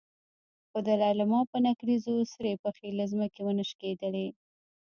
خو 0.69 0.77
د 0.87 0.89
لېلما 1.01 1.39
په 1.51 1.57
نکريزو 1.67 2.13
سرې 2.33 2.53
پښې 2.63 2.89
له 2.99 3.05
ځمکې 3.11 3.39
ونه 3.43 3.63
شکېدلې. 3.69 4.27